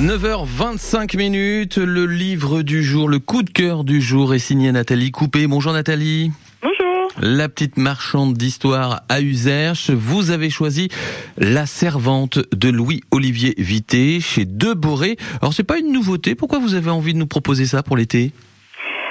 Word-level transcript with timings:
9h25 0.00 1.18
minutes, 1.18 1.76
le 1.76 2.06
livre 2.06 2.62
du 2.62 2.82
jour, 2.82 3.06
le 3.06 3.18
coup 3.18 3.42
de 3.42 3.50
cœur 3.50 3.84
du 3.84 4.00
jour 4.00 4.32
est 4.32 4.38
signé 4.38 4.72
Nathalie 4.72 5.10
Coupé. 5.10 5.46
Bonjour 5.46 5.74
Nathalie. 5.74 6.30
Bonjour. 6.62 7.08
La 7.20 7.50
petite 7.50 7.76
marchande 7.76 8.32
d'histoire 8.32 9.00
à 9.10 9.20
Userche, 9.20 9.90
vous 9.90 10.30
avez 10.30 10.48
choisi 10.48 10.88
La 11.36 11.66
Servante 11.66 12.38
de 12.56 12.70
Louis-Olivier 12.70 13.52
Vité 13.58 14.20
chez 14.20 14.46
Deboré. 14.46 15.16
Alors 15.42 15.52
c'est 15.52 15.66
pas 15.66 15.78
une 15.78 15.92
nouveauté, 15.92 16.34
pourquoi 16.34 16.60
vous 16.60 16.74
avez 16.74 16.88
envie 16.88 17.12
de 17.12 17.18
nous 17.18 17.26
proposer 17.26 17.66
ça 17.66 17.82
pour 17.82 17.98
l'été? 17.98 18.30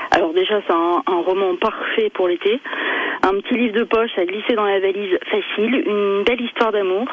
Alors 0.09 0.33
déjà 0.33 0.59
c'est 0.65 0.73
un, 0.73 1.03
un 1.05 1.21
roman 1.21 1.55
parfait 1.61 2.09
pour 2.15 2.27
l'été. 2.27 2.59
Un 3.21 3.39
petit 3.41 3.59
livre 3.59 3.77
de 3.77 3.83
poche 3.83 4.17
à 4.17 4.25
glisser 4.25 4.55
dans 4.55 4.65
la 4.65 4.79
valise 4.79 5.19
facile, 5.29 5.83
une 5.85 6.23
belle 6.23 6.41
histoire 6.41 6.71
d'amour. 6.71 7.07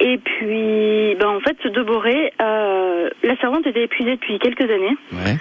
Et 0.00 0.18
puis, 0.18 1.14
ben 1.18 1.28
en 1.28 1.40
fait, 1.40 1.56
Deboré, 1.66 2.32
euh, 2.40 3.08
la 3.22 3.36
servante 3.36 3.66
était 3.66 3.84
épuisée 3.84 4.16
depuis 4.16 4.38
quelques 4.38 4.62
années. 4.62 4.96
Ouais. 5.12 5.38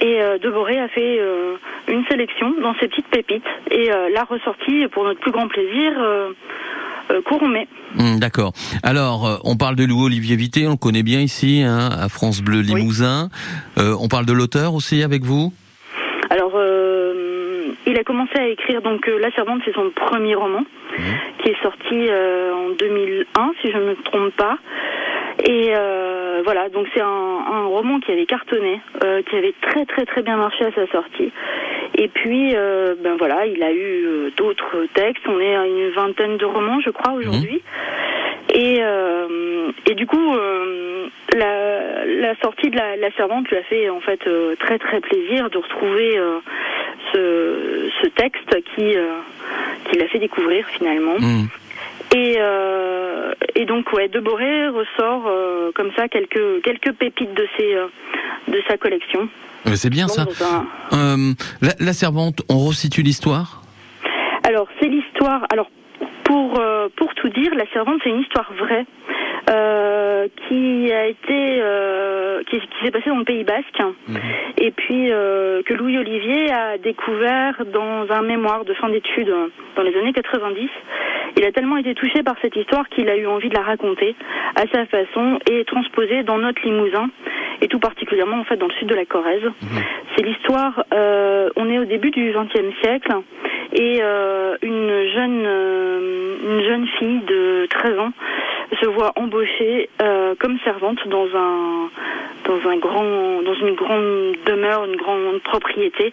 Et 0.00 0.20
euh, 0.20 0.38
Deboré 0.38 0.78
a 0.80 0.88
fait 0.88 1.18
euh, 1.20 1.54
une 1.88 2.04
sélection 2.06 2.52
dans 2.60 2.74
ses 2.80 2.88
petites 2.88 3.08
pépites 3.08 3.44
et 3.70 3.90
l'a 4.12 4.24
ressortie 4.24 4.86
pour 4.88 5.04
notre 5.04 5.20
plus 5.20 5.32
grand 5.32 5.48
plaisir 5.48 5.92
courant 7.26 7.48
mai. 7.48 7.68
Hmm, 7.94 8.18
D'accord. 8.18 8.52
Alors, 8.82 9.40
on 9.44 9.56
parle 9.56 9.76
de 9.76 9.84
Louis-Olivier 9.84 10.36
Vité, 10.36 10.66
on 10.66 10.72
le 10.72 10.76
connaît 10.76 11.02
bien 11.02 11.20
ici, 11.20 11.62
hein, 11.64 11.90
à 11.92 12.08
France 12.08 12.40
Bleu 12.40 12.60
Limousin. 12.60 13.28
On 13.76 14.08
parle 14.08 14.24
de 14.24 14.32
l'auteur 14.32 14.74
aussi 14.74 15.02
avec 15.02 15.22
vous? 15.22 15.52
Alors, 16.30 16.58
il 17.86 17.98
a 17.98 18.04
commencé 18.04 18.38
à 18.38 18.48
écrire, 18.48 18.80
donc 18.80 19.06
La 19.20 19.30
Servante, 19.32 19.60
c'est 19.64 19.74
son 19.74 19.90
premier 19.90 20.34
roman, 20.34 20.64
qui 21.42 21.50
est 21.50 21.62
sorti 21.62 22.08
2001, 22.82 23.52
si 23.60 23.70
je 23.70 23.76
ne 23.76 23.84
me 23.90 23.94
trompe 24.02 24.34
pas. 24.36 24.58
Et 25.44 25.70
euh, 25.74 26.42
voilà, 26.44 26.68
donc 26.68 26.86
c'est 26.94 27.00
un, 27.00 27.06
un 27.06 27.64
roman 27.66 28.00
qui 28.00 28.12
avait 28.12 28.26
cartonné, 28.26 28.80
euh, 29.04 29.22
qui 29.22 29.36
avait 29.36 29.54
très 29.62 29.86
très 29.86 30.04
très 30.04 30.22
bien 30.22 30.36
marché 30.36 30.64
à 30.64 30.72
sa 30.72 30.86
sortie. 30.88 31.32
Et 31.94 32.08
puis, 32.08 32.52
euh, 32.54 32.94
ben 33.02 33.16
voilà, 33.18 33.46
il 33.46 33.62
a 33.62 33.72
eu 33.72 34.30
d'autres 34.36 34.86
textes. 34.94 35.26
On 35.28 35.40
est 35.40 35.54
à 35.54 35.66
une 35.66 35.90
vingtaine 35.90 36.36
de 36.36 36.44
romans, 36.44 36.80
je 36.80 36.90
crois, 36.90 37.12
aujourd'hui. 37.12 37.62
Et, 38.54 38.78
euh, 38.80 39.70
et 39.86 39.94
du 39.94 40.06
coup, 40.06 40.34
la, 41.34 42.04
la 42.04 42.34
sortie 42.36 42.70
de 42.70 42.76
la, 42.76 42.96
la 42.96 43.10
servante 43.12 43.48
lui 43.48 43.56
a 43.56 43.62
fait 43.62 43.88
en 43.88 44.00
fait 44.00 44.20
très 44.58 44.78
très 44.78 45.00
plaisir 45.00 45.48
de 45.50 45.58
retrouver 45.58 46.18
ce, 47.12 47.88
ce 48.02 48.06
texte 48.08 48.54
qui 48.74 48.94
qui 49.86 49.98
l'a 49.98 50.06
fait 50.08 50.18
découvrir 50.18 50.66
finalement. 50.68 51.16
Hmm. 51.18 51.46
Et, 52.14 52.36
euh, 52.38 53.32
et 53.54 53.64
donc 53.64 53.92
ouais, 53.92 54.08
Deboré 54.08 54.68
ressort 54.68 55.24
euh, 55.26 55.70
comme 55.74 55.90
ça 55.96 56.08
quelques 56.08 56.62
quelques 56.62 56.92
pépites 56.92 57.32
de 57.34 57.46
ses 57.56 57.74
euh, 57.74 57.86
de 58.48 58.60
sa 58.68 58.76
collection. 58.76 59.28
C'est 59.74 59.90
bien 59.90 60.08
ça. 60.08 60.22
un- 60.22 60.66
Euh, 60.96 61.32
la, 61.62 61.70
la 61.78 61.92
Servante, 61.92 62.42
on 62.50 62.58
resitue 62.68 63.02
l'histoire? 63.02 63.62
Alors, 64.44 64.66
c'est 64.80 64.88
l'histoire. 64.88 65.46
Alors, 65.52 65.70
pour, 66.24 66.58
euh, 66.58 66.88
pour 66.96 67.14
tout 67.14 67.28
dire, 67.28 67.54
La 67.54 67.64
Servante, 67.72 68.00
c'est 68.02 68.10
une 68.10 68.20
histoire 68.20 68.52
vraie 68.58 68.84
euh, 69.50 70.26
qui 70.48 70.90
a 70.92 71.06
été. 71.06 71.60
euh, 71.62 72.42
qui, 72.50 72.58
qui 72.58 72.66
s'est 72.84 72.90
passée 72.90 73.08
dans 73.10 73.18
le 73.18 73.24
Pays 73.24 73.44
Basque. 73.44 73.80
Et 74.58 74.72
puis, 74.72 75.10
euh, 75.12 75.62
que 75.62 75.74
Louis 75.74 75.96
Olivier 75.96 76.50
a 76.50 76.76
découvert 76.78 77.62
dans 77.72 78.06
un 78.10 78.22
mémoire 78.22 78.64
de 78.64 78.74
fin 78.74 78.88
d'études 78.88 79.32
dans 79.76 79.82
les 79.82 79.96
années 79.96 80.12
90. 80.12 80.68
Il 81.36 81.44
a 81.44 81.52
tellement 81.52 81.76
été 81.76 81.94
touché 81.94 82.22
par 82.22 82.36
cette 82.42 82.56
histoire 82.56 82.88
qu'il 82.88 83.08
a 83.08 83.16
eu 83.16 83.26
envie 83.26 83.48
de 83.48 83.54
la 83.54 83.62
raconter 83.62 84.14
à 84.56 84.62
sa 84.72 84.86
façon 84.86 85.38
et 85.50 85.64
transposer 85.64 86.22
dans 86.22 86.38
notre 86.38 86.62
Limousin 86.62 87.08
et 87.60 87.68
tout 87.68 87.78
particulièrement 87.78 88.38
en 88.38 88.44
fait 88.44 88.56
dans 88.56 88.66
le 88.66 88.74
sud 88.74 88.88
de 88.88 88.94
la 88.94 89.04
Corrèze. 89.04 89.48
C'est 90.16 90.24
l'histoire. 90.24 90.84
euh, 90.92 91.48
on 91.56 91.70
est 91.70 91.78
au 91.78 91.84
début 91.84 92.10
du 92.10 92.32
XXe 92.32 92.76
siècle 92.82 93.12
et 93.72 94.00
euh, 94.02 94.56
une 94.62 95.08
jeune 95.14 95.42
euh, 95.46 96.36
une 96.44 96.64
jeune 96.64 96.86
fille 96.98 97.20
de 97.26 97.66
13 97.70 97.98
ans 97.98 98.12
se 98.80 98.86
voit 98.86 99.12
embauchée 99.16 99.88
euh, 100.02 100.34
comme 100.38 100.58
servante 100.64 101.06
dans 101.08 101.26
un 101.34 101.88
dans 102.46 102.68
un 102.68 102.76
grand 102.76 103.42
dans 103.42 103.54
une 103.54 103.74
grande 103.74 104.36
demeure, 104.46 104.84
une 104.84 104.96
grande 104.96 105.40
propriété. 105.42 106.12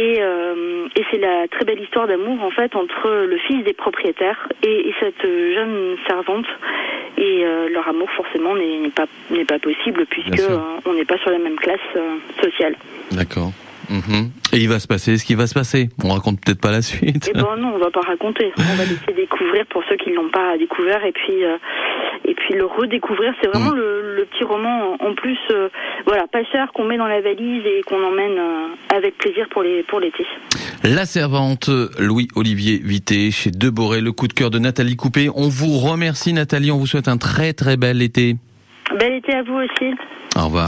Et, 0.00 0.16
euh, 0.20 0.88
et 0.96 1.04
c'est 1.10 1.18
la 1.18 1.46
très 1.48 1.66
belle 1.66 1.80
histoire 1.80 2.06
d'amour 2.06 2.42
en 2.42 2.50
fait 2.50 2.74
entre 2.74 3.10
le 3.10 3.36
fils 3.36 3.62
des 3.64 3.74
propriétaires 3.74 4.48
et, 4.62 4.88
et 4.88 4.94
cette 4.98 5.22
jeune 5.22 5.98
servante. 6.08 6.46
Et 7.18 7.44
euh, 7.44 7.68
leur 7.68 7.86
amour 7.86 8.08
forcément 8.12 8.56
n'est 8.56 8.88
pas 8.88 9.04
n'est 9.30 9.44
pas 9.44 9.58
possible 9.58 10.06
puisque 10.06 10.40
euh, 10.40 10.58
on 10.86 10.94
n'est 10.94 11.04
pas 11.04 11.18
sur 11.18 11.30
la 11.30 11.38
même 11.38 11.56
classe 11.56 11.80
sociale. 12.40 12.76
D'accord. 13.12 13.52
Mhm. 13.90 14.30
Et 14.52 14.58
il 14.58 14.68
va 14.68 14.78
se 14.78 14.86
passer 14.86 15.18
ce 15.18 15.24
qui 15.24 15.34
va 15.34 15.46
se 15.46 15.54
passer. 15.54 15.88
On 16.04 16.10
raconte 16.14 16.40
peut-être 16.40 16.60
pas 16.60 16.70
la 16.70 16.80
suite. 16.82 17.28
Eh 17.28 17.32
ben 17.36 17.56
non, 17.58 17.72
on 17.74 17.78
va 17.78 17.90
pas 17.90 18.00
raconter. 18.00 18.52
On 18.58 18.76
va 18.76 18.84
laisser 18.84 19.12
découvrir 19.16 19.66
pour 19.66 19.82
ceux 19.88 19.96
qui 19.96 20.10
l'ont 20.12 20.30
pas 20.30 20.56
découvert 20.58 21.04
et 21.04 21.12
puis 21.12 21.44
euh, 21.44 21.56
et 22.24 22.34
puis 22.34 22.54
le 22.54 22.66
redécouvrir. 22.66 23.34
C'est 23.42 23.48
vraiment 23.48 23.72
Mm. 23.72 23.76
le, 23.76 24.16
le 24.16 24.24
petit 24.26 24.44
roman 24.44 24.96
en 25.00 25.14
plus, 25.14 25.38
euh, 25.50 25.68
voilà, 26.06 26.26
pas 26.28 26.44
cher 26.52 26.70
qu'on 26.72 26.84
met 26.84 26.96
dans 26.98 27.06
la 27.08 27.20
valise 27.20 27.62
et 27.66 27.82
qu'on 27.82 28.02
emmène 28.02 28.38
euh, 28.38 28.96
avec 28.96 29.18
plaisir 29.18 29.46
pour 29.50 29.62
les 29.62 29.82
pour 29.82 29.98
l'été. 30.00 30.24
La 30.84 31.04
Servante, 31.04 31.68
Louis-Olivier 31.98 32.80
Vité, 32.82 33.30
chez 33.30 33.50
Deboré, 33.50 34.00
le 34.00 34.12
coup 34.12 34.28
de 34.28 34.32
cœur 34.32 34.50
de 34.50 34.58
Nathalie 34.58 34.96
Coupé. 34.96 35.28
On 35.34 35.48
vous 35.48 35.78
remercie 35.78 36.32
Nathalie, 36.32 36.70
on 36.70 36.78
vous 36.78 36.86
souhaite 36.86 37.08
un 37.08 37.16
très 37.18 37.52
très 37.52 37.76
bel 37.76 38.00
été. 38.02 38.36
Bel 38.98 39.14
été 39.14 39.34
à 39.34 39.42
vous 39.42 39.54
aussi. 39.54 39.94
Au 40.36 40.44
revoir. 40.46 40.58